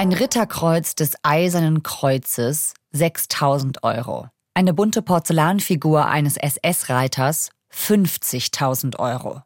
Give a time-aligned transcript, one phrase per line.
[0.00, 4.28] Ein Ritterkreuz des Eisernen Kreuzes 6000 Euro.
[4.54, 9.42] Eine bunte Porzellanfigur eines SS-Reiters 50.000 Euro.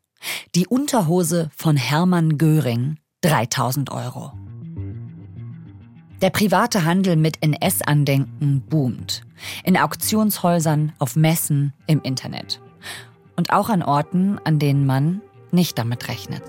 [0.55, 4.31] Die Unterhose von Hermann Göring 3000 Euro.
[6.23, 9.23] Der private Handel mit NS-Andenken boomt.
[9.65, 12.61] In Auktionshäusern, auf Messen, im Internet.
[13.35, 16.45] Und auch an Orten, an denen man nicht damit rechnet.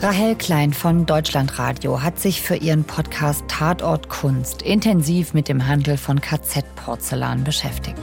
[0.00, 5.96] Rahel Klein von Deutschlandradio hat sich für ihren Podcast Tatort Kunst intensiv mit dem Handel
[5.96, 8.00] von KZ-Porzellan beschäftigt.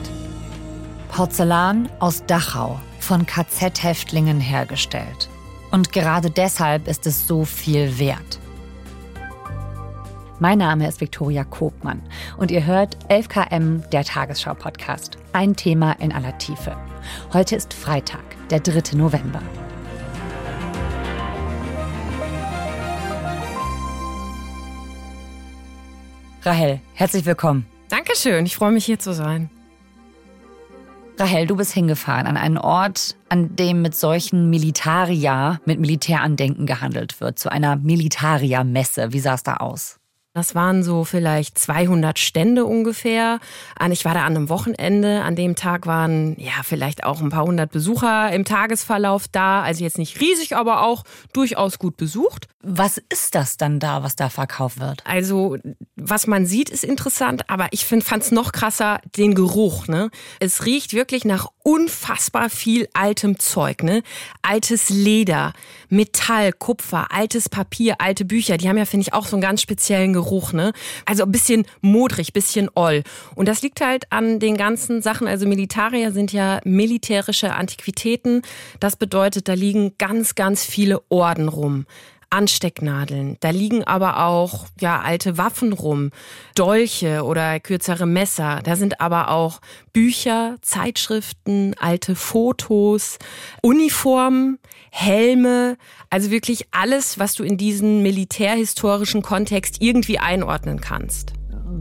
[1.08, 5.30] Porzellan aus Dachau, von KZ-Häftlingen hergestellt.
[5.70, 8.40] Und gerade deshalb ist es so viel wert.
[10.38, 12.02] Mein Name ist Viktoria Kobmann
[12.36, 15.16] und ihr hört 11KM, der Tagesschau-Podcast.
[15.32, 16.76] Ein Thema in aller Tiefe.
[17.32, 18.98] Heute ist Freitag, der 3.
[18.98, 19.40] November.
[26.46, 27.66] Rahel, herzlich willkommen.
[27.88, 29.50] Dankeschön, ich freue mich hier zu sein.
[31.18, 37.20] Rahel, du bist hingefahren an einen Ort, an dem mit solchen Militaria, mit Militärandenken gehandelt
[37.20, 39.12] wird, zu einer Militaria-Messe.
[39.12, 39.98] Wie sah es da aus?
[40.36, 43.40] Das waren so vielleicht 200 Stände ungefähr.
[43.90, 45.22] Ich war da an einem Wochenende.
[45.22, 49.62] An dem Tag waren ja vielleicht auch ein paar hundert Besucher im Tagesverlauf da.
[49.62, 52.48] Also jetzt nicht riesig, aber auch durchaus gut besucht.
[52.62, 55.02] Was ist das dann da, was da verkauft wird?
[55.06, 55.56] Also
[55.96, 59.88] was man sieht, ist interessant, aber ich fand es noch krasser, den Geruch.
[59.88, 60.10] Ne?
[60.38, 63.82] Es riecht wirklich nach unfassbar viel altem Zeug.
[63.82, 64.04] Ne?
[64.40, 65.52] Altes Leder,
[65.88, 68.56] Metall, Kupfer, altes Papier, alte Bücher.
[68.56, 70.52] Die haben ja, finde ich, auch so einen ganz speziellen Geruch.
[70.52, 70.72] Ne?
[71.06, 73.02] Also ein bisschen modrig, bisschen oll.
[73.34, 75.26] Und das liegt halt an den ganzen Sachen.
[75.26, 78.42] Also Militarier sind ja militärische Antiquitäten.
[78.78, 81.84] Das bedeutet, da liegen ganz, ganz viele Orden rum.
[82.30, 83.36] Anstecknadeln.
[83.40, 86.10] Da liegen aber auch ja alte Waffen rum,
[86.54, 88.60] Dolche oder kürzere Messer.
[88.64, 89.60] Da sind aber auch
[89.92, 93.18] Bücher, Zeitschriften, alte Fotos,
[93.62, 94.58] Uniformen,
[94.90, 95.76] Helme,
[96.10, 101.32] also wirklich alles, was du in diesen militärhistorischen Kontext irgendwie einordnen kannst.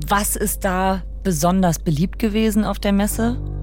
[0.07, 3.54] Was ist da besonders beliebt gewesen auf der Messe?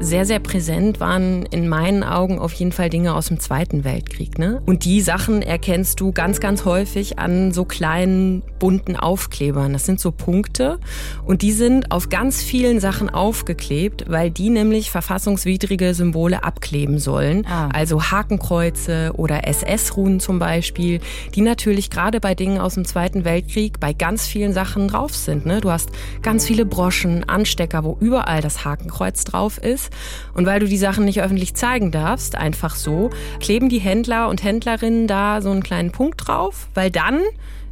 [0.00, 4.38] Sehr, sehr präsent waren in meinen Augen auf jeden Fall Dinge aus dem Zweiten Weltkrieg.
[4.38, 4.62] Ne?
[4.64, 9.72] Und die Sachen erkennst du ganz, ganz häufig an so kleinen bunten Aufklebern.
[9.72, 10.78] Das sind so Punkte
[11.24, 17.44] und die sind auf ganz vielen Sachen aufgeklebt, weil die nämlich verfassungswidrige Symbole abkleben sollen.
[17.46, 17.68] Ah.
[17.72, 21.00] Also Hakenkreuze oder SS-Runen zum Beispiel,
[21.34, 25.44] die natürlich gerade bei Dingen aus dem Zweiten Weltkrieg bei ganz vielen Sachen drauf sind.
[25.44, 25.60] Ne?
[25.60, 25.90] Du hast
[26.22, 29.87] ganz viele Broschen, Anstecker, wo überall das Hakenkreuz drauf ist.
[30.34, 33.10] Und weil du die Sachen nicht öffentlich zeigen darfst, einfach so,
[33.40, 37.20] kleben die Händler und Händlerinnen da so einen kleinen Punkt drauf, weil dann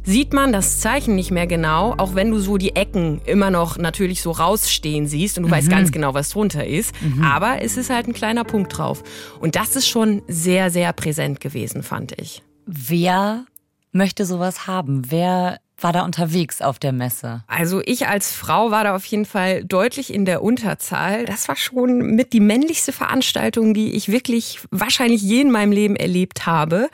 [0.07, 3.77] sieht man das Zeichen nicht mehr genau, auch wenn du so die Ecken immer noch
[3.77, 5.53] natürlich so rausstehen siehst und du mhm.
[5.53, 6.93] weißt ganz genau, was drunter ist.
[7.01, 7.23] Mhm.
[7.23, 9.03] Aber es ist halt ein kleiner Punkt drauf.
[9.41, 12.41] Und das ist schon sehr, sehr präsent gewesen, fand ich.
[12.65, 13.43] Wer
[13.91, 15.11] möchte sowas haben?
[15.11, 17.43] Wer war da unterwegs auf der Messe?
[17.47, 21.25] Also ich als Frau war da auf jeden Fall deutlich in der Unterzahl.
[21.25, 25.95] Das war schon mit die männlichste Veranstaltung, die ich wirklich wahrscheinlich je in meinem Leben
[25.95, 26.89] erlebt habe.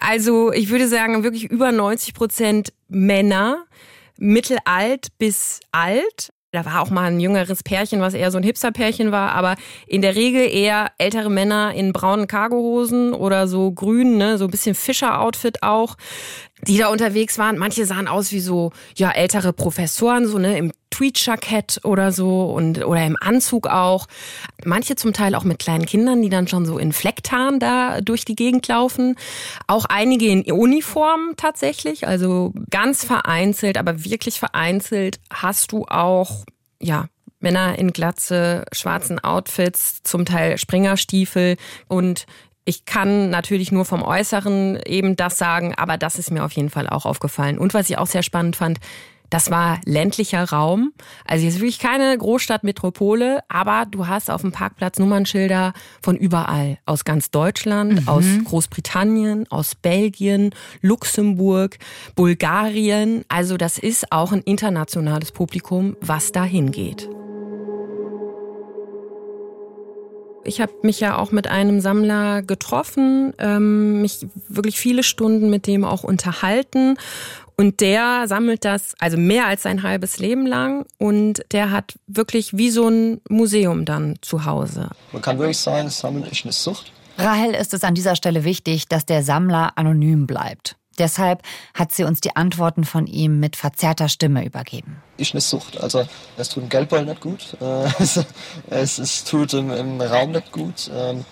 [0.00, 3.64] Also ich würde sagen, wirklich über 90 Prozent Männer,
[4.18, 6.30] mittelalt bis alt.
[6.52, 9.56] Da war auch mal ein jüngeres Pärchen, was eher so ein Hipster-Pärchen war, aber
[9.86, 14.50] in der Regel eher ältere Männer in braunen Cargohosen oder so grün, ne, so ein
[14.50, 15.96] bisschen Fischer-Outfit auch,
[16.62, 17.58] die da unterwegs waren.
[17.58, 22.84] Manche sahen aus wie so, ja, ältere Professoren, so, ne, im Tweed-Jackett oder so und,
[22.84, 24.06] oder im Anzug auch.
[24.64, 28.24] Manche zum Teil auch mit kleinen Kindern, die dann schon so in Flecktarn da durch
[28.24, 29.16] die Gegend laufen.
[29.66, 36.44] Auch einige in Uniform tatsächlich, also ganz vereinzelt, aber wirklich vereinzelt hast du auch,
[36.80, 37.06] ja,
[37.40, 42.26] Männer in Glatze, schwarzen Outfits, zum Teil Springerstiefel und
[42.66, 46.68] ich kann natürlich nur vom Äußeren eben das sagen, aber das ist mir auf jeden
[46.68, 47.58] Fall auch aufgefallen.
[47.58, 48.80] Und was ich auch sehr spannend fand,
[49.30, 50.92] das war ländlicher Raum.
[51.24, 55.72] Also jetzt wirklich keine Großstadtmetropole, aber du hast auf dem Parkplatz Nummernschilder
[56.02, 56.78] von überall.
[56.86, 58.08] Aus ganz Deutschland, mhm.
[58.08, 61.78] aus Großbritannien, aus Belgien, Luxemburg,
[62.14, 63.24] Bulgarien.
[63.28, 67.08] Also das ist auch ein internationales Publikum, was da hingeht.
[70.46, 75.66] Ich habe mich ja auch mit einem Sammler getroffen, ähm, mich wirklich viele Stunden mit
[75.66, 76.96] dem auch unterhalten.
[77.58, 82.56] Und der sammelt das also mehr als sein halbes Leben lang und der hat wirklich
[82.56, 84.90] wie so ein Museum dann zu Hause.
[85.12, 86.92] Man kann wirklich sagen, Sammeln ist eine Sucht.
[87.16, 90.76] Rahel ist es an dieser Stelle wichtig, dass der Sammler anonym bleibt.
[90.96, 91.42] Deshalb
[91.74, 95.02] hat sie uns die Antworten von ihm mit verzerrter Stimme übergeben.
[95.16, 95.80] Ist eine Sucht.
[95.80, 96.06] Also
[96.36, 97.56] es tut dem Geldball nicht gut.
[97.98, 98.20] Es,
[98.68, 100.90] es, es tut im, im, Raum nicht gut.
[100.94, 101.24] Ähm,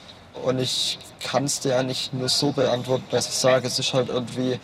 [0.45, 4.09] und ich kann es dir eigentlich nur so beantworten, dass ich sage, es ist halt
[4.09, 4.59] irgendwie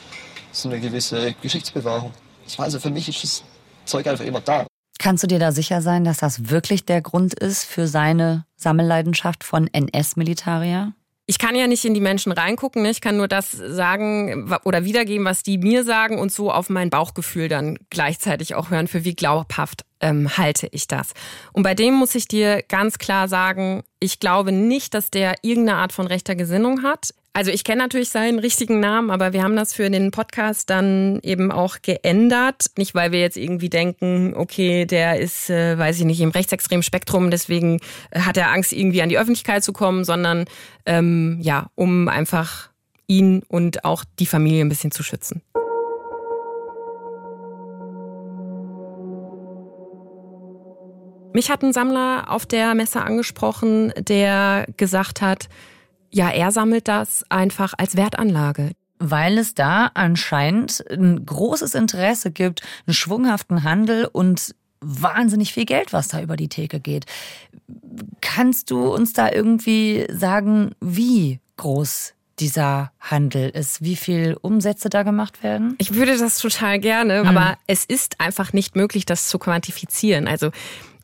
[0.53, 2.13] so eine gewisse Geschichtsbewahrung.
[2.47, 3.43] Ich weiß, also für mich ist das
[3.85, 4.67] Zeug einfach immer da.
[4.99, 9.45] Kannst du dir da sicher sein, dass das wirklich der Grund ist für seine Sammelleidenschaft
[9.45, 10.93] von NS-Militarier?
[11.31, 12.91] Ich kann ja nicht in die Menschen reingucken, ne?
[12.91, 16.91] ich kann nur das sagen oder wiedergeben, was die mir sagen und so auf mein
[16.91, 21.13] Bauchgefühl dann gleichzeitig auch hören, für wie glaubhaft ähm, halte ich das.
[21.53, 25.79] Und bei dem muss ich dir ganz klar sagen, ich glaube nicht, dass der irgendeine
[25.79, 27.15] Art von rechter Gesinnung hat.
[27.33, 31.21] Also ich kenne natürlich seinen richtigen Namen, aber wir haben das für den Podcast dann
[31.23, 32.67] eben auch geändert.
[32.77, 36.83] Nicht, weil wir jetzt irgendwie denken, okay, der ist, äh, weiß ich nicht, im rechtsextremen
[36.83, 37.79] Spektrum, deswegen
[38.11, 40.47] äh, hat er Angst, irgendwie an die Öffentlichkeit zu kommen, sondern
[40.87, 42.71] ähm, ja, um einfach
[43.07, 45.41] ihn und auch die Familie ein bisschen zu schützen.
[51.33, 55.49] Mich hat ein Sammler auf der Messe angesprochen, der gesagt hat,
[56.11, 58.73] ja, er sammelt das einfach als Wertanlage.
[58.99, 65.93] Weil es da anscheinend ein großes Interesse gibt, einen schwunghaften Handel und wahnsinnig viel Geld,
[65.93, 67.07] was da über die Theke geht.
[68.21, 75.03] Kannst du uns da irgendwie sagen, wie groß dieser Handel ist, wie viel Umsätze da
[75.03, 75.75] gemacht werden?
[75.79, 77.29] Ich würde das total gerne, mhm.
[77.29, 80.27] aber es ist einfach nicht möglich, das zu quantifizieren.
[80.27, 80.51] Also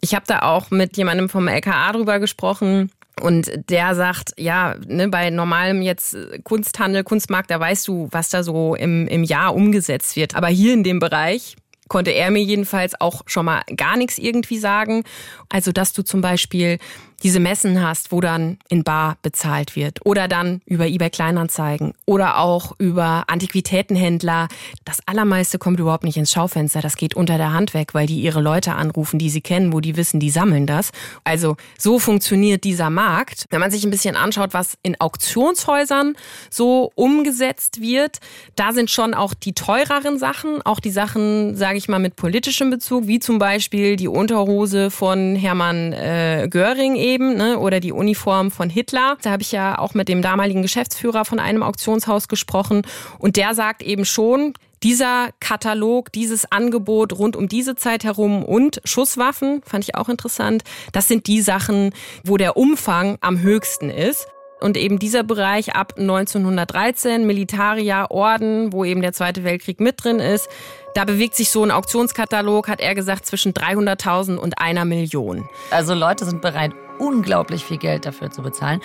[0.00, 2.90] ich habe da auch mit jemandem vom LKA drüber gesprochen.
[3.20, 8.42] Und der sagt, ja, ne, bei normalem jetzt Kunsthandel, Kunstmarkt, da weißt du, was da
[8.42, 10.34] so im, im Jahr umgesetzt wird.
[10.34, 11.56] Aber hier in dem Bereich
[11.88, 15.04] konnte er mir jedenfalls auch schon mal gar nichts irgendwie sagen.
[15.48, 16.78] Also, dass du zum Beispiel
[17.22, 22.38] diese Messen hast, wo dann in Bar bezahlt wird oder dann über eBay Kleinanzeigen oder
[22.38, 24.48] auch über Antiquitätenhändler.
[24.84, 26.80] Das allermeiste kommt überhaupt nicht ins Schaufenster.
[26.80, 29.80] Das geht unter der Hand weg, weil die ihre Leute anrufen, die sie kennen, wo
[29.80, 30.90] die wissen, die sammeln das.
[31.24, 33.46] Also so funktioniert dieser Markt.
[33.50, 36.16] Wenn man sich ein bisschen anschaut, was in Auktionshäusern
[36.50, 38.18] so umgesetzt wird,
[38.56, 42.70] da sind schon auch die teureren Sachen, auch die Sachen, sage ich mal, mit politischem
[42.70, 48.50] Bezug, wie zum Beispiel die Unterhose von Hermann äh, Göring eben, ne, oder die Uniform
[48.50, 49.16] von Hitler.
[49.22, 52.82] Da habe ich ja auch mit dem damaligen Geschäftsführer von einem Auktionshaus gesprochen
[53.18, 58.80] und der sagt eben schon, dieser Katalog, dieses Angebot rund um diese Zeit herum und
[58.84, 61.90] Schusswaffen, fand ich auch interessant, das sind die Sachen,
[62.24, 64.28] wo der Umfang am höchsten ist.
[64.58, 70.18] Und eben dieser Bereich ab 1913, Militaria, Orden, wo eben der Zweite Weltkrieg mit drin
[70.18, 70.48] ist,
[70.94, 75.46] da bewegt sich so ein Auktionskatalog, hat er gesagt, zwischen 300.000 und einer Million.
[75.70, 78.80] Also Leute sind bereit, unglaublich viel Geld dafür zu bezahlen.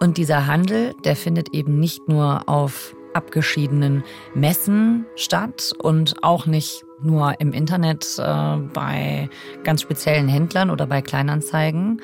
[0.00, 4.04] Und dieser Handel, der findet eben nicht nur auf abgeschiedenen
[4.34, 9.28] Messen statt und auch nicht nur im Internet äh, bei
[9.64, 12.00] ganz speziellen Händlern oder bei Kleinanzeigen.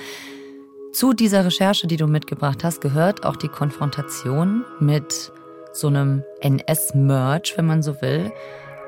[0.93, 5.33] Zu dieser Recherche, die du mitgebracht hast, gehört auch die Konfrontation mit
[5.73, 8.31] so einem NS-Merch, wenn man so will,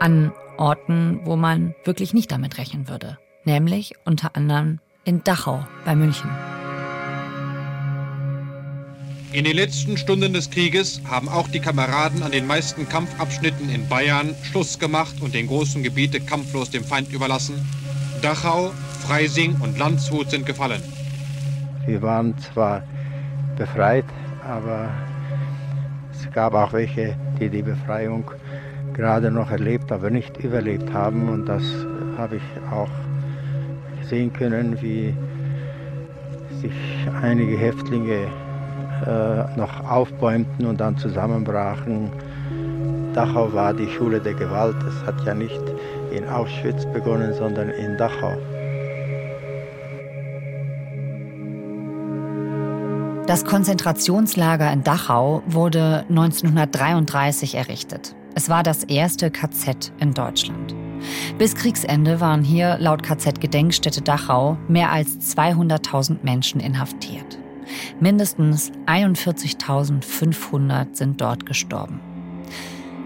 [0.00, 3.18] an Orten, wo man wirklich nicht damit rechnen würde.
[3.44, 6.30] Nämlich unter anderem in Dachau bei München.
[9.34, 13.88] In den letzten Stunden des Krieges haben auch die Kameraden an den meisten Kampfabschnitten in
[13.88, 17.56] Bayern Schluss gemacht und den großen Gebiete kampflos dem Feind überlassen.
[18.22, 18.70] Dachau,
[19.04, 20.80] Freising und Landshut sind gefallen.
[21.84, 22.84] Wir waren zwar
[23.56, 24.04] befreit,
[24.48, 24.88] aber
[26.12, 28.30] es gab auch welche, die die Befreiung
[28.92, 31.28] gerade noch erlebt, aber nicht überlebt haben.
[31.28, 31.64] Und das
[32.16, 32.88] habe ich auch
[34.08, 35.12] sehen können, wie
[36.60, 36.72] sich
[37.20, 38.28] einige Häftlinge
[39.06, 42.10] äh, noch aufbäumten und dann zusammenbrachen.
[43.14, 44.76] Dachau war die Schule der Gewalt.
[44.82, 45.62] Es hat ja nicht
[46.10, 48.36] in Auschwitz begonnen, sondern in Dachau.
[53.26, 58.14] Das Konzentrationslager in Dachau wurde 1933 errichtet.
[58.34, 60.74] Es war das erste KZ in Deutschland.
[61.38, 67.38] Bis Kriegsende waren hier laut KZ-Gedenkstätte Dachau mehr als 200.000 Menschen inhaftiert.
[68.00, 72.00] Mindestens 41.500 sind dort gestorben.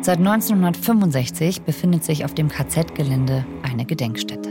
[0.01, 4.51] Seit 1965 befindet sich auf dem KZ-Gelände eine Gedenkstätte.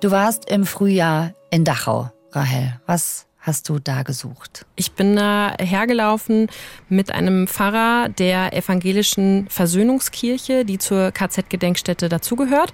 [0.00, 2.80] Du warst im Frühjahr in Dachau, Rahel.
[2.86, 4.64] Was hast du da gesucht?
[4.76, 6.48] Ich bin da hergelaufen
[6.88, 12.72] mit einem Pfarrer der evangelischen Versöhnungskirche, die zur KZ-Gedenkstätte dazugehört.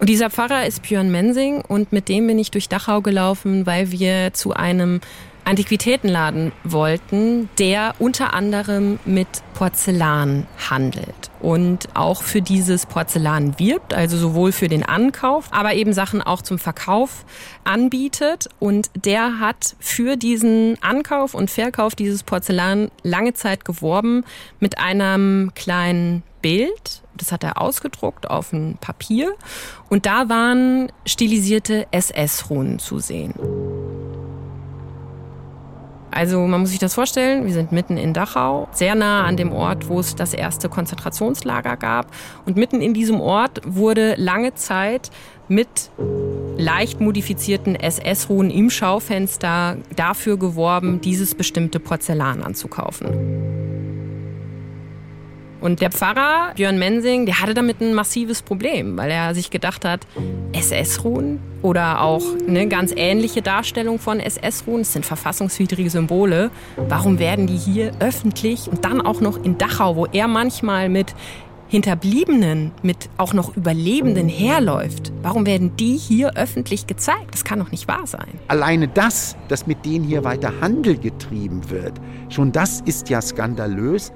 [0.00, 3.92] Und dieser Pfarrer ist Björn Mensing und mit dem bin ich durch Dachau gelaufen, weil
[3.92, 5.02] wir zu einem
[5.44, 14.16] Antiquitätenladen wollten, der unter anderem mit Porzellan handelt und auch für dieses Porzellan wirbt, also
[14.16, 17.24] sowohl für den Ankauf, aber eben Sachen auch zum Verkauf
[17.64, 18.48] anbietet.
[18.58, 24.24] Und der hat für diesen Ankauf und Verkauf dieses Porzellan lange Zeit geworben
[24.60, 26.99] mit einem kleinen Bild.
[27.20, 29.34] Das hat er ausgedruckt auf ein Papier.
[29.88, 33.34] Und da waren stilisierte SS-Runen zu sehen.
[36.10, 39.52] Also man muss sich das vorstellen, wir sind mitten in Dachau, sehr nah an dem
[39.52, 42.06] Ort, wo es das erste Konzentrationslager gab.
[42.46, 45.10] Und mitten in diesem Ort wurde lange Zeit
[45.46, 45.90] mit
[46.56, 53.69] leicht modifizierten SS-Ruhen im Schaufenster dafür geworben, dieses bestimmte Porzellan anzukaufen.
[55.60, 59.84] Und der Pfarrer, Björn Mensing, der hatte damit ein massives Problem, weil er sich gedacht
[59.84, 60.06] hat,
[60.52, 66.50] SS-Ruhen oder auch eine ganz ähnliche Darstellung von SS-Ruhen, das sind verfassungswidrige Symbole.
[66.76, 71.14] Warum werden die hier öffentlich und dann auch noch in Dachau, wo er manchmal mit
[71.70, 75.12] Hinterbliebenen, mit auch noch Überlebenden herläuft.
[75.22, 77.32] Warum werden die hier öffentlich gezeigt?
[77.32, 78.26] Das kann doch nicht wahr sein.
[78.48, 81.92] Alleine das, dass mit denen hier weiter Handel getrieben wird,
[82.28, 84.10] schon das ist ja skandalös.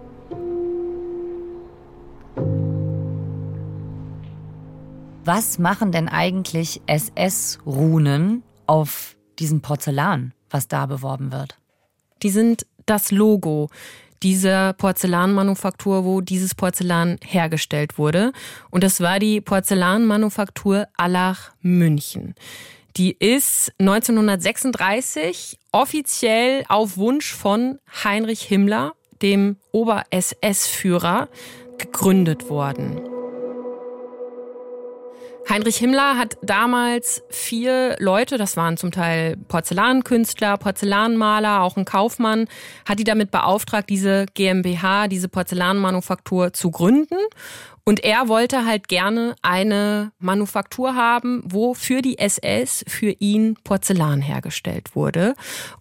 [5.26, 11.56] Was machen denn eigentlich SS-Runen auf diesem Porzellan, was da beworben wird?
[12.22, 13.70] Die sind das Logo
[14.22, 18.32] dieser Porzellanmanufaktur, wo dieses Porzellan hergestellt wurde.
[18.70, 22.34] Und das war die Porzellanmanufaktur Allach München.
[22.98, 31.30] Die ist 1936 offiziell auf Wunsch von Heinrich Himmler, dem Ober-SS-Führer,
[31.78, 33.13] gegründet worden.
[35.48, 42.46] Heinrich Himmler hat damals vier Leute, das waren zum Teil Porzellankünstler, Porzellanmaler, auch ein Kaufmann,
[42.88, 47.18] hat die damit beauftragt, diese GmbH, diese Porzellanmanufaktur zu gründen.
[47.86, 54.22] Und er wollte halt gerne eine Manufaktur haben, wo für die SS für ihn Porzellan
[54.22, 55.34] hergestellt wurde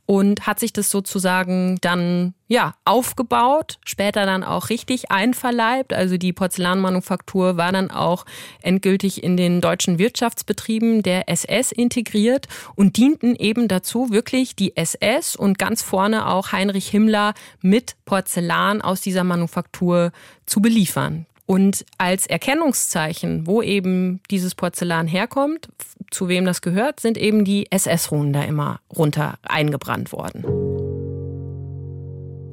[0.06, 5.94] und hat sich das sozusagen dann ja aufgebaut, später dann auch richtig einverleibt.
[5.94, 8.26] Also die Porzellanmanufaktur war dann auch
[8.62, 15.38] endgültig in den deutschen Wirtschaftsbetrieben der SS integriert und dienten eben dazu, wirklich die SS
[15.38, 20.12] und ganz vorne auch Heinrich Himmler mit Porzellan aus dieser Manufaktur
[20.46, 21.28] zu beliefern.
[21.46, 25.70] Und als Erkennungszeichen, wo eben dieses Porzellan herkommt,
[26.10, 30.46] zu wem das gehört, sind eben die SS-Runen da immer runter eingebrannt worden.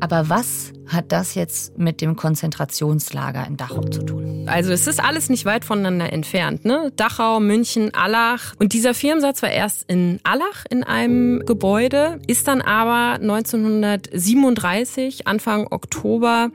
[0.00, 4.46] Aber was hat das jetzt mit dem Konzentrationslager in Dachau zu tun?
[4.48, 6.64] Also es ist alles nicht weit voneinander entfernt.
[6.64, 6.90] Ne?
[6.96, 8.54] Dachau, München, Allach.
[8.58, 15.66] Und dieser Firmensatz war erst in Allach in einem Gebäude, ist dann aber 1937, Anfang
[15.70, 16.50] Oktober,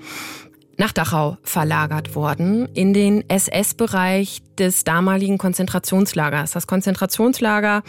[0.78, 6.52] nach Dachau verlagert worden, in den SS-Bereich des damaligen Konzentrationslagers.
[6.52, 7.84] Das Konzentrationslager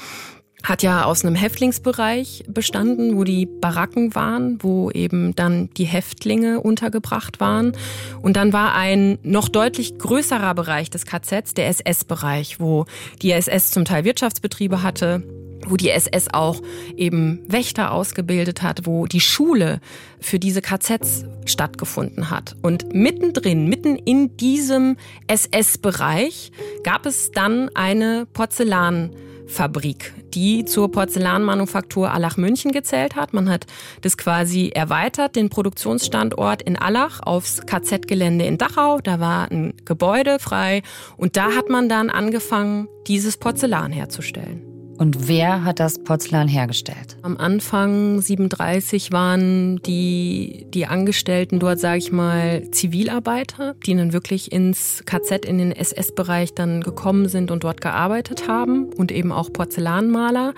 [0.62, 6.60] hat ja aus einem Häftlingsbereich bestanden, wo die Baracken waren, wo eben dann die Häftlinge
[6.60, 7.72] untergebracht waren.
[8.20, 12.86] Und dann war ein noch deutlich größerer Bereich des KZs, der SS-Bereich, wo
[13.22, 15.22] die SS zum Teil Wirtschaftsbetriebe hatte,
[15.66, 16.62] wo die SS auch
[16.96, 19.80] eben Wächter ausgebildet hat, wo die Schule
[20.20, 22.56] für diese KZs stattgefunden hat.
[22.62, 24.96] Und mittendrin, mitten in diesem
[25.26, 33.32] SS-Bereich gab es dann eine Porzellanfabrik, die zur Porzellanmanufaktur Allach München gezählt hat.
[33.32, 33.66] Man hat
[34.02, 39.00] das quasi erweitert, den Produktionsstandort in Allach aufs KZ-Gelände in Dachau.
[39.00, 40.82] Da war ein Gebäude frei
[41.16, 44.65] und da hat man dann angefangen, dieses Porzellan herzustellen.
[44.98, 47.18] Und wer hat das Porzellan hergestellt?
[47.22, 54.52] Am Anfang 37 waren die, die Angestellten dort, sage ich mal, Zivilarbeiter, die dann wirklich
[54.52, 59.52] ins KZ, in den SS-Bereich dann gekommen sind und dort gearbeitet haben und eben auch
[59.52, 60.54] Porzellanmaler.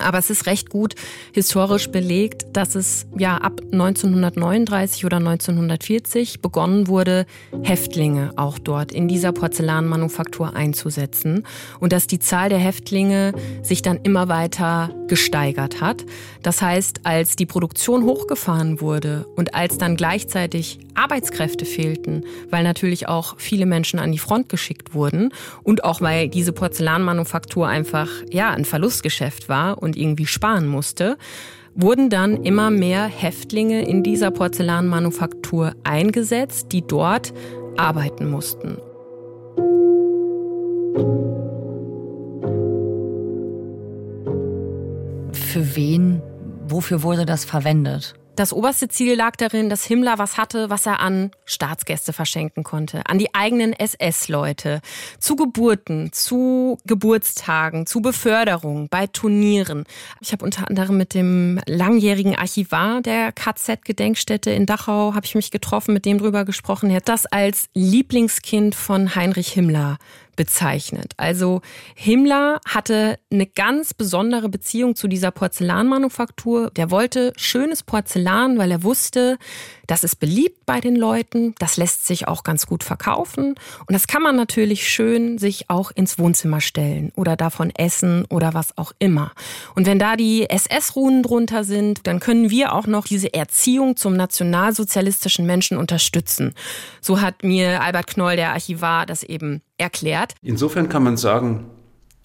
[0.00, 0.94] Aber es ist recht gut
[1.32, 7.26] historisch belegt, dass es ja ab 1939 oder 1940 begonnen wurde,
[7.62, 11.44] Häftlinge auch dort in dieser Porzellanmanufaktur einzusetzen
[11.80, 16.04] und dass die Zahl der Häftlinge sich dann immer weiter gesteigert hat.
[16.42, 23.08] Das heißt, als die Produktion hochgefahren wurde und als dann gleichzeitig Arbeitskräfte fehlten, weil natürlich
[23.08, 28.50] auch viele Menschen an die Front geschickt wurden und auch weil diese Porzellanmanufaktur einfach ja
[28.50, 31.16] ein Verlustgeschäft war und irgendwie sparen musste,
[31.74, 37.32] wurden dann immer mehr Häftlinge in dieser Porzellanmanufaktur eingesetzt, die dort
[37.78, 38.76] arbeiten mussten.
[45.32, 46.20] Für wen,
[46.66, 48.14] wofür wurde das verwendet?
[48.36, 53.06] Das oberste Ziel lag darin, dass Himmler was hatte, was er an Staatsgäste verschenken konnte,
[53.06, 54.82] an die eigenen SS-Leute,
[55.18, 59.84] zu Geburten, zu Geburtstagen, zu Beförderung, bei Turnieren.
[60.20, 65.50] Ich habe unter anderem mit dem langjährigen Archivar der KZ-Gedenkstätte in Dachau habe ich mich
[65.50, 66.90] getroffen, mit dem drüber gesprochen.
[66.90, 69.96] Er hat das als Lieblingskind von Heinrich Himmler
[70.36, 71.14] bezeichnet.
[71.16, 71.62] Also
[71.94, 76.70] Himmler hatte eine ganz besondere Beziehung zu dieser Porzellanmanufaktur.
[76.70, 79.38] Der wollte schönes Porzellan, weil er wusste,
[79.86, 83.54] das ist beliebt bei den Leuten, das lässt sich auch ganz gut verkaufen
[83.86, 88.54] und das kann man natürlich schön sich auch ins Wohnzimmer stellen oder davon essen oder
[88.54, 89.32] was auch immer.
[89.74, 94.16] Und wenn da die SS-Runen drunter sind, dann können wir auch noch diese Erziehung zum
[94.16, 96.54] nationalsozialistischen Menschen unterstützen.
[97.00, 100.34] So hat mir Albert Knoll, der Archivar, das eben erklärt.
[100.42, 101.70] Insofern kann man sagen,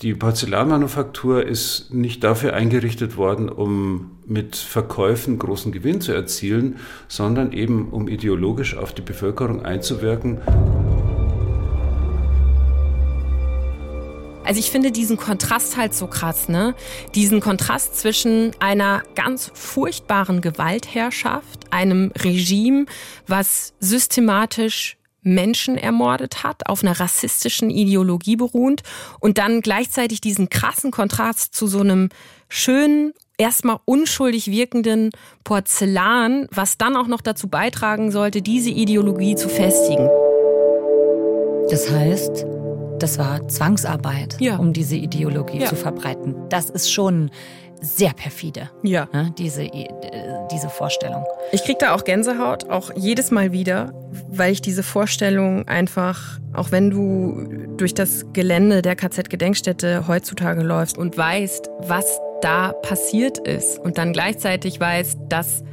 [0.02, 7.52] die Porzellanmanufaktur ist nicht dafür eingerichtet worden, um mit Verkäufen großen Gewinn zu erzielen, sondern
[7.52, 10.42] eben um ideologisch auf die Bevölkerung einzuwirken.
[14.44, 16.74] Also ich finde diesen Kontrast halt so krass, ne?
[17.14, 22.88] Diesen Kontrast zwischen einer ganz furchtbaren Gewaltherrschaft, einem Regime,
[23.28, 28.82] was systematisch Menschen ermordet hat, auf einer rassistischen Ideologie beruhend
[29.20, 32.10] und dann gleichzeitig diesen krassen Kontrast zu so einem
[32.50, 35.12] schönen, erstmal unschuldig wirkenden
[35.44, 40.10] Porzellan, was dann auch noch dazu beitragen sollte, diese Ideologie zu festigen.
[41.70, 42.46] Das heißt,
[43.00, 44.58] das war Zwangsarbeit, ja.
[44.58, 45.68] um diese Ideologie ja.
[45.68, 46.36] zu verbreiten.
[46.50, 47.32] Das ist schon
[47.82, 49.08] sehr perfide, ja.
[49.12, 49.70] ne, diese,
[50.52, 51.26] diese Vorstellung.
[51.52, 53.94] Ich kriege da auch Gänsehaut, auch jedes Mal wieder,
[54.30, 60.98] weil ich diese Vorstellung einfach, auch wenn du durch das Gelände der KZ-Gedenkstätte heutzutage läufst
[60.98, 65.64] und weißt, was da passiert ist und dann gleichzeitig weißt, dass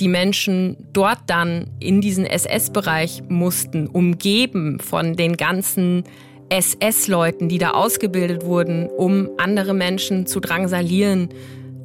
[0.00, 6.04] die Menschen dort dann in diesen SS-Bereich mussten, umgeben von den ganzen
[6.52, 11.30] SS-Leuten, die da ausgebildet wurden, um andere Menschen zu drangsalieren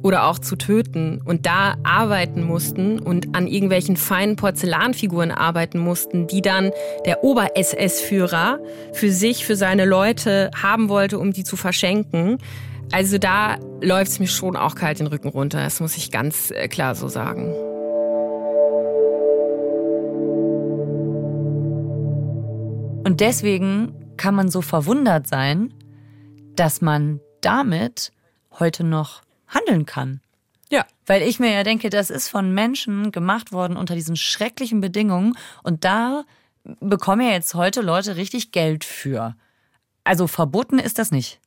[0.02, 6.26] oder auch zu töten und da arbeiten mussten und an irgendwelchen feinen Porzellanfiguren arbeiten mussten,
[6.26, 6.70] die dann
[7.06, 8.60] der Ober-SS-Führer
[8.92, 12.36] für sich, für seine Leute haben wollte, um die zu verschenken.
[12.92, 16.50] Also da läuft es mir schon auch kalt den Rücken runter, das muss ich ganz
[16.50, 17.54] äh, klar so sagen.
[23.04, 25.72] Und deswegen kann man so verwundert sein,
[26.54, 28.12] dass man damit
[28.58, 30.20] heute noch handeln kann.
[30.70, 30.84] Ja.
[31.06, 35.38] Weil ich mir ja denke, das ist von Menschen gemacht worden unter diesen schrecklichen Bedingungen
[35.62, 36.24] und da
[36.80, 39.34] bekommen ja jetzt heute Leute richtig Geld für.
[40.04, 41.40] Also verboten ist das nicht.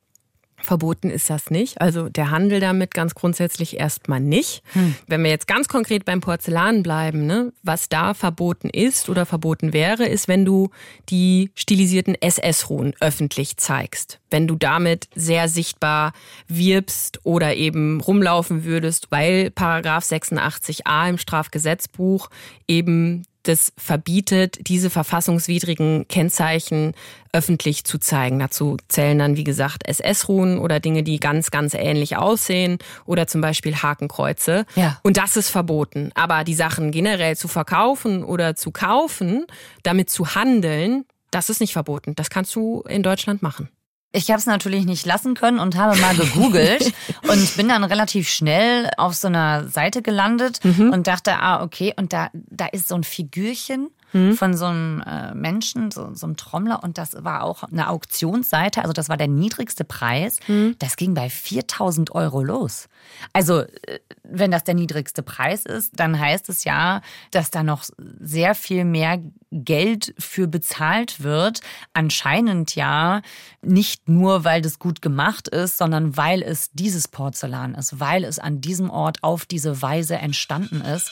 [0.62, 1.80] Verboten ist das nicht.
[1.80, 4.62] Also der Handel damit ganz grundsätzlich erstmal nicht.
[4.72, 4.94] Hm.
[5.06, 9.72] Wenn wir jetzt ganz konkret beim Porzellan bleiben, ne, was da verboten ist oder verboten
[9.72, 10.70] wäre, ist, wenn du
[11.08, 14.20] die stilisierten SS-Ruhen öffentlich zeigst.
[14.30, 16.12] Wenn du damit sehr sichtbar
[16.48, 22.30] wirbst oder eben rumlaufen würdest, weil Paragraph 86a im Strafgesetzbuch
[22.68, 26.94] eben das verbietet, diese verfassungswidrigen Kennzeichen
[27.32, 28.38] öffentlich zu zeigen.
[28.38, 33.40] Dazu zählen dann, wie gesagt, SS-Ruhen oder Dinge, die ganz, ganz ähnlich aussehen oder zum
[33.40, 34.66] Beispiel Hakenkreuze.
[34.76, 35.00] Ja.
[35.02, 36.10] Und das ist verboten.
[36.14, 39.46] Aber die Sachen generell zu verkaufen oder zu kaufen,
[39.82, 42.14] damit zu handeln, das ist nicht verboten.
[42.14, 43.68] Das kannst du in Deutschland machen.
[44.12, 46.92] Ich habe es natürlich nicht lassen können und habe mal gegoogelt
[47.28, 50.90] und bin dann relativ schnell auf so einer Seite gelandet mhm.
[50.90, 54.34] und dachte, ah, okay, und da, da ist so ein Figürchen mhm.
[54.34, 58.82] von so einem äh, Menschen, so, so einem Trommler und das war auch eine Auktionsseite,
[58.82, 60.38] also das war der niedrigste Preis.
[60.46, 60.76] Mhm.
[60.78, 62.88] Das ging bei 4000 Euro los.
[63.32, 67.84] Also äh, wenn das der niedrigste Preis ist, dann heißt es ja, dass da noch
[68.20, 69.20] sehr viel mehr
[69.50, 71.60] Geld für bezahlt wird.
[71.92, 73.20] Anscheinend ja
[73.60, 78.38] nicht nur, weil das gut gemacht ist, sondern weil es dieses Porzellan ist, weil es
[78.38, 81.10] an diesem Ort auf diese Weise entstanden ist.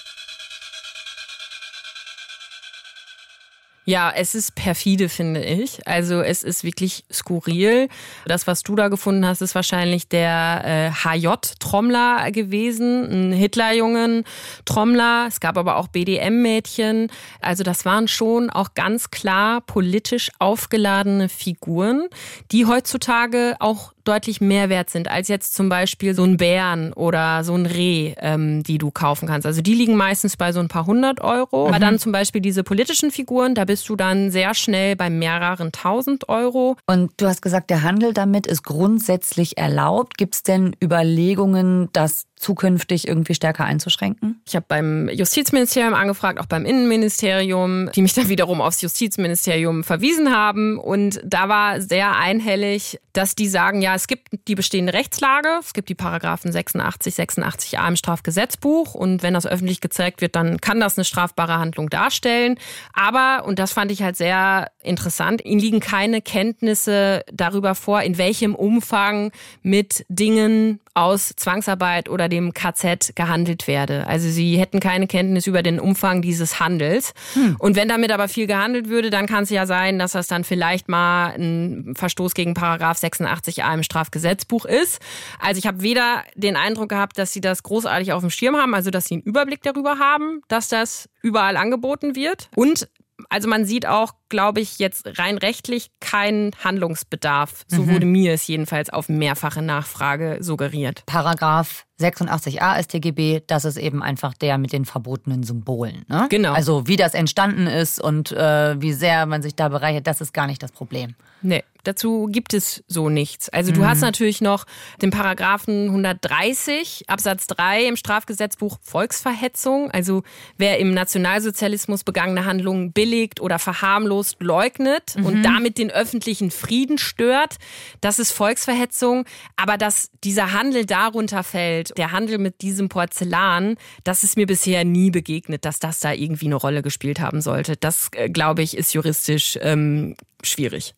[3.90, 5.85] Ja, es ist perfide, finde ich.
[5.85, 7.88] Also es ist wirklich skurril.
[8.24, 15.24] Das, was du da gefunden hast, ist wahrscheinlich der äh, HJ-Trommler gewesen, ein Hitlerjungen-Trommler.
[15.26, 17.11] Es gab aber auch BDM-Mädchen.
[17.40, 22.07] Also das waren schon auch ganz klar politisch aufgeladene Figuren,
[22.53, 27.44] die heutzutage auch deutlich mehr wert sind als jetzt zum Beispiel so ein Bären oder
[27.44, 29.46] so ein Reh, ähm, die du kaufen kannst.
[29.46, 31.62] Also die liegen meistens bei so ein paar hundert Euro.
[31.62, 31.68] Mhm.
[31.68, 35.70] Aber dann zum Beispiel diese politischen Figuren, da bist du dann sehr schnell bei mehreren
[35.70, 36.76] tausend Euro.
[36.86, 40.18] Und du hast gesagt, der Handel damit ist grundsätzlich erlaubt.
[40.18, 44.40] Gibt es denn Überlegungen, das zukünftig irgendwie stärker einzuschränken?
[44.46, 50.35] Ich habe beim Justizministerium angefragt, auch beim Innenministerium, die mich dann wiederum aufs Justizministerium verwiesen
[50.35, 50.79] haben.
[50.79, 55.74] Und da war sehr einhellig, dass die sagen, ja, es gibt die bestehende Rechtslage, es
[55.74, 60.81] gibt die Paragraphen 86, 86a im Strafgesetzbuch und wenn das öffentlich gezeigt wird, dann kann
[60.81, 62.57] das eine strafbare Handlung darstellen.
[62.94, 68.16] Aber, und das fand ich halt sehr interessant, ihnen liegen keine Kenntnisse darüber vor, in
[68.16, 69.31] welchem Umfang
[69.62, 74.07] mit Dingen aus Zwangsarbeit oder dem KZ gehandelt werde.
[74.07, 77.12] Also sie hätten keine Kenntnis über den Umfang dieses Handels.
[77.35, 77.57] Hm.
[77.59, 80.42] Und wenn damit aber viel gehandelt würde, dann kann es ja sein, dass das dann
[80.42, 85.00] vielleicht mal ein Verstoß gegen Paragraph 86a im Strafgesetzbuch ist.
[85.38, 88.74] Also ich habe weder den Eindruck gehabt, dass sie das großartig auf dem Schirm haben,
[88.74, 92.48] also dass sie einen Überblick darüber haben, dass das überall angeboten wird.
[92.57, 92.88] Und
[93.29, 97.64] also man sieht auch, glaube ich, jetzt rein rechtlich keinen Handlungsbedarf.
[97.68, 97.92] So mhm.
[97.92, 101.04] wurde mir es jedenfalls auf mehrfache Nachfrage suggeriert.
[101.06, 106.04] Paragraph 86a StGB, das ist eben einfach der mit den verbotenen Symbolen.
[106.08, 106.26] Ne?
[106.30, 106.52] Genau.
[106.52, 110.32] Also wie das entstanden ist und äh, wie sehr man sich da bereichert, das ist
[110.32, 111.14] gar nicht das Problem.
[111.42, 113.48] Nee, dazu gibt es so nichts.
[113.48, 113.86] Also du mhm.
[113.86, 114.66] hast natürlich noch
[115.00, 119.90] den Paragraphen 130 Absatz 3 im Strafgesetzbuch Volksverhetzung.
[119.90, 120.22] Also
[120.58, 125.26] wer im Nationalsozialismus begangene Handlungen billigt oder verharmlost, leugnet mhm.
[125.26, 127.56] und damit den öffentlichen Frieden stört,
[128.00, 129.24] das ist Volksverhetzung.
[129.56, 134.85] Aber dass dieser Handel darunter fällt, der Handel mit diesem Porzellan, das ist mir bisher
[134.85, 137.76] nie begegnet, dass das da irgendwie eine Rolle gespielt haben sollte.
[137.76, 140.94] Das, äh, glaube ich, ist juristisch ähm, schwierig.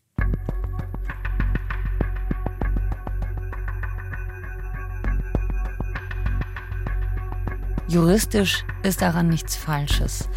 [7.89, 10.29] Juristisch ist daran nichts Falsches.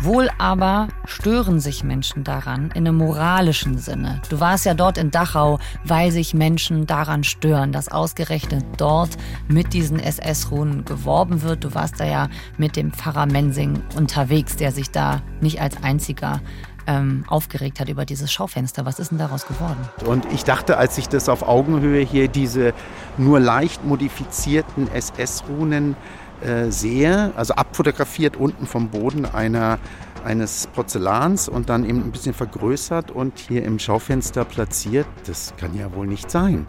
[0.00, 4.22] Wohl aber stören sich Menschen daran in einem moralischen Sinne.
[4.28, 9.10] Du warst ja dort in Dachau, weil sich Menschen daran stören, dass ausgerechnet dort
[9.48, 11.64] mit diesen SS-Runen geworben wird.
[11.64, 16.40] Du warst da ja mit dem Pfarrer Mensing unterwegs, der sich da nicht als einziger
[16.86, 18.86] ähm, aufgeregt hat über dieses Schaufenster.
[18.86, 19.88] Was ist denn daraus geworden?
[20.06, 22.72] Und ich dachte, als ich das auf Augenhöhe hier diese
[23.18, 25.96] nur leicht modifizierten SS-Runen
[26.42, 29.78] äh, sehe, also abfotografiert unten vom Boden einer,
[30.24, 35.76] eines Porzellans und dann eben ein bisschen vergrößert und hier im Schaufenster platziert, das kann
[35.76, 36.66] ja wohl nicht sein.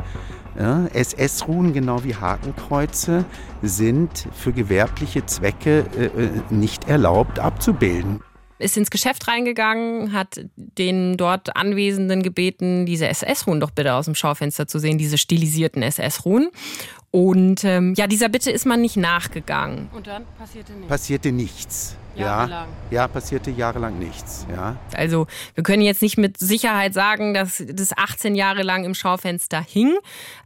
[0.58, 3.26] Ja, SS-Ruhen, genau wie Hakenkreuze,
[3.62, 8.22] sind für gewerbliche Zwecke äh, äh nicht erlaubt abzubilden
[8.60, 14.16] ist ins Geschäft reingegangen, hat den dort Anwesenden gebeten, diese SS-Ruhen doch bitte aus dem
[14.16, 16.50] Schaufenster zu sehen, diese stilisierten SS-Ruhen.
[17.12, 19.90] Und ähm, ja, dieser Bitte ist man nicht nachgegangen.
[19.94, 20.88] Und dann passierte nichts.
[20.88, 21.96] Passierte nichts.
[22.16, 22.68] Jahrelang.
[22.92, 24.46] Ja, ja, passierte jahrelang nichts.
[24.52, 24.78] Ja.
[24.94, 29.62] Also wir können jetzt nicht mit Sicherheit sagen, dass das 18 Jahre lang im Schaufenster
[29.62, 29.98] hing,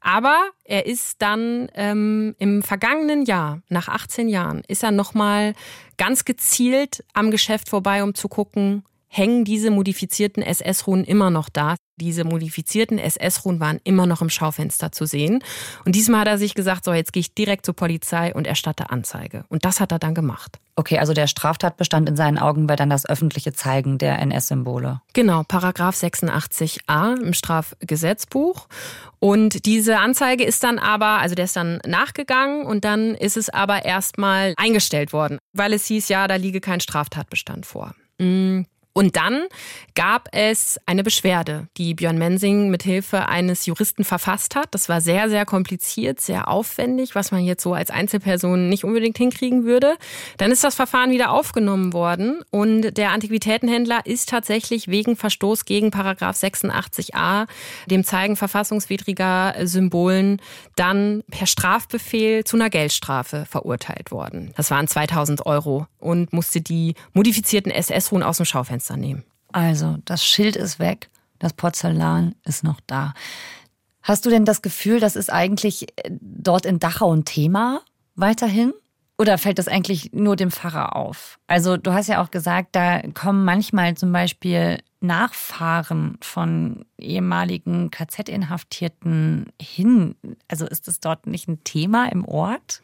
[0.01, 5.53] aber er ist dann ähm, im vergangenen Jahr, nach 18 Jahren, ist er nochmal
[5.97, 11.75] ganz gezielt am Geschäft vorbei, um zu gucken, hängen diese modifizierten SS-Ruhen immer noch da.
[11.97, 15.43] Diese modifizierten SS-Ruhen waren immer noch im Schaufenster zu sehen.
[15.85, 18.89] Und diesmal hat er sich gesagt, so jetzt gehe ich direkt zur Polizei und erstatte
[18.89, 19.45] Anzeige.
[19.49, 20.59] Und das hat er dann gemacht.
[20.75, 25.01] Okay, also der Straftatbestand in seinen Augen war dann das öffentliche Zeigen der NS-Symbole.
[25.13, 28.67] Genau, Paragraph 86a im Strafgesetzbuch.
[29.19, 33.49] Und diese Anzeige ist dann aber, also der ist dann nachgegangen und dann ist es
[33.49, 37.93] aber erstmal eingestellt worden, weil es hieß, ja, da liege kein Straftatbestand vor.
[38.19, 39.47] Mm, und dann
[39.95, 44.67] gab es eine Beschwerde, die Björn Mensing mit Hilfe eines Juristen verfasst hat.
[44.71, 49.17] Das war sehr, sehr kompliziert, sehr aufwendig, was man jetzt so als Einzelperson nicht unbedingt
[49.17, 49.95] hinkriegen würde.
[50.37, 55.89] Dann ist das Verfahren wieder aufgenommen worden und der Antiquitätenhändler ist tatsächlich wegen Verstoß gegen
[55.89, 57.47] Paragraph 86a,
[57.87, 60.39] dem Zeigen verfassungswidriger Symbolen,
[60.75, 64.53] dann per Strafbefehl zu einer Geldstrafe verurteilt worden.
[64.55, 69.23] Das waren 2000 Euro und musste die modifizierten SS-Ruhen aus dem Schaufenster Fenster nehmen.
[69.51, 73.13] Also, das Schild ist weg, das Porzellan ist noch da.
[74.01, 77.81] Hast du denn das Gefühl, das ist eigentlich äh, dort in Dachau ein Thema
[78.15, 78.73] weiterhin?
[79.17, 81.39] Oder fällt das eigentlich nur dem Pfarrer auf?
[81.47, 89.53] Also du hast ja auch gesagt, da kommen manchmal zum Beispiel Nachfahren von ehemaligen KZ-Inhaftierten
[89.61, 90.15] hin.
[90.47, 92.81] Also ist das dort nicht ein Thema im Ort?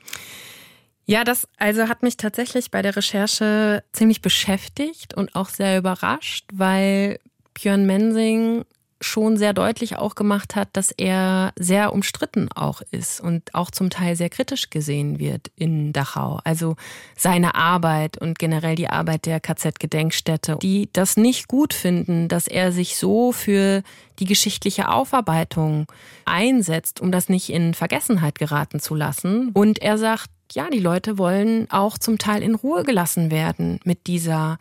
[1.09, 6.45] Ja, das also hat mich tatsächlich bei der Recherche ziemlich beschäftigt und auch sehr überrascht,
[6.53, 7.19] weil
[7.55, 8.63] Björn Mensing
[9.01, 13.89] schon sehr deutlich auch gemacht hat, dass er sehr umstritten auch ist und auch zum
[13.89, 16.41] Teil sehr kritisch gesehen wird in Dachau.
[16.43, 16.75] Also
[17.17, 22.71] seine Arbeit und generell die Arbeit der KZ-Gedenkstätte, die das nicht gut finden, dass er
[22.71, 23.81] sich so für
[24.19, 25.87] die geschichtliche Aufarbeitung
[26.25, 29.49] einsetzt, um das nicht in Vergessenheit geraten zu lassen.
[29.53, 34.07] Und er sagt, ja, die Leute wollen auch zum Teil in Ruhe gelassen werden mit
[34.07, 34.57] dieser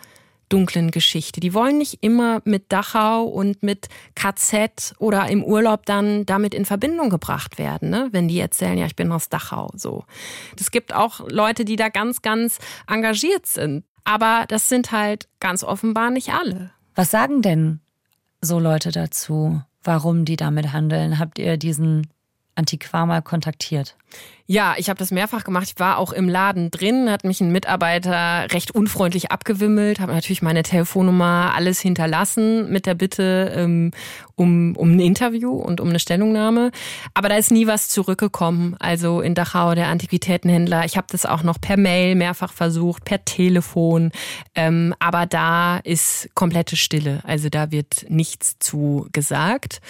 [0.48, 1.40] dunklen Geschichte.
[1.40, 6.64] Die wollen nicht immer mit Dachau und mit KZ oder im Urlaub dann damit in
[6.64, 8.08] Verbindung gebracht werden, ne?
[8.12, 9.70] wenn die erzählen, ja, ich bin aus Dachau.
[9.74, 10.04] So.
[10.58, 13.84] Es gibt auch Leute, die da ganz, ganz engagiert sind.
[14.04, 16.70] Aber das sind halt ganz offenbar nicht alle.
[16.94, 17.80] Was sagen denn
[18.40, 21.18] so Leute dazu, warum die damit handeln?
[21.18, 22.06] Habt ihr diesen
[22.58, 23.94] Antiquar mal kontaktiert?
[24.50, 25.68] Ja, ich habe das mehrfach gemacht.
[25.74, 30.40] Ich war auch im Laden drin, hat mich ein Mitarbeiter recht unfreundlich abgewimmelt, habe natürlich
[30.40, 33.90] meine Telefonnummer, alles hinterlassen mit der Bitte ähm,
[34.36, 36.70] um, um ein Interview und um eine Stellungnahme.
[37.12, 38.74] Aber da ist nie was zurückgekommen.
[38.78, 40.86] Also in Dachau, der Antiquitätenhändler.
[40.86, 44.12] Ich habe das auch noch per Mail mehrfach versucht, per Telefon.
[44.54, 47.20] Ähm, aber da ist komplette Stille.
[47.24, 49.82] Also da wird nichts zu gesagt.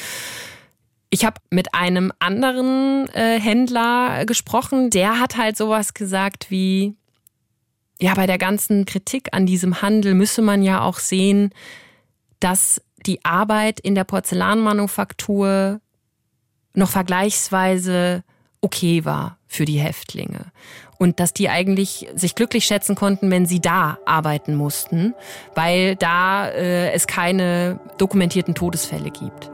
[1.11, 6.95] Ich habe mit einem anderen äh, Händler gesprochen, der hat halt sowas gesagt wie,
[8.01, 11.51] ja, bei der ganzen Kritik an diesem Handel müsse man ja auch sehen,
[12.41, 15.81] dass die Arbeit in der Porzellanmanufaktur
[16.75, 18.23] noch vergleichsweise
[18.61, 20.47] okay war für die Häftlinge.
[20.99, 25.15] Und dass die eigentlich sich glücklich schätzen konnten, wenn sie da arbeiten mussten,
[25.55, 29.51] weil da äh, es keine dokumentierten Todesfälle gibt.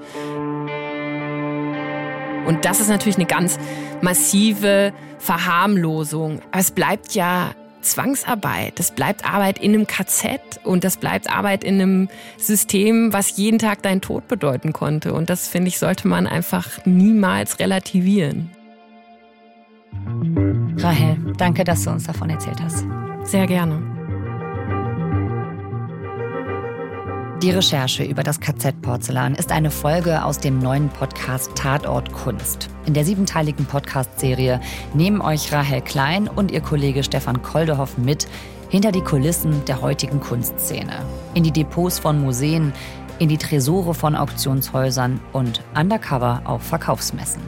[2.46, 3.59] Und das ist natürlich eine ganz
[4.02, 6.40] massive Verharmlosung.
[6.50, 7.54] Aber es bleibt ja
[7.85, 8.78] Zwangsarbeit.
[8.78, 13.59] Das bleibt Arbeit in einem KZ und das bleibt Arbeit in einem System, was jeden
[13.59, 15.12] Tag deinen Tod bedeuten konnte.
[15.12, 18.50] Und das, finde ich, sollte man einfach niemals relativieren.
[20.78, 22.85] Rahel, danke, dass du uns davon erzählt hast.
[23.22, 23.93] Sehr gerne.
[27.44, 32.70] Die Recherche über das KZ-Porzellan ist eine Folge aus dem neuen Podcast Tatort Kunst.
[32.87, 34.62] In der siebenteiligen Podcast-Serie
[34.94, 38.28] nehmen euch Rahel Klein und ihr Kollege Stefan Koldehoff mit
[38.70, 41.04] hinter die Kulissen der heutigen Kunstszene.
[41.35, 42.72] In die Depots von Museen,
[43.18, 47.42] in die Tresore von Auktionshäusern und undercover auf Verkaufsmessen.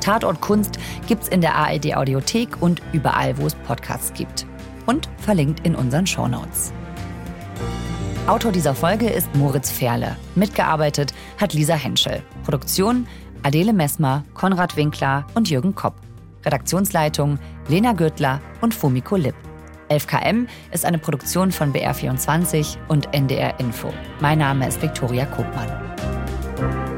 [0.00, 4.46] Tatort Kunst gibt's in der ARD Audiothek und überall, wo es Podcasts gibt.
[4.86, 6.72] Und verlinkt in unseren Shownotes.
[8.26, 10.16] Autor dieser Folge ist Moritz Ferle.
[10.34, 12.22] Mitgearbeitet hat Lisa Henschel.
[12.44, 13.06] Produktion
[13.42, 15.94] Adele Messmer, Konrad Winkler und Jürgen Kopp.
[16.42, 19.34] Redaktionsleitung Lena Gürtler und Fumiko Lipp.
[19.90, 23.92] 11KM ist eine Produktion von BR24 und NDR Info.
[24.20, 26.93] Mein Name ist Viktoria Kopmann.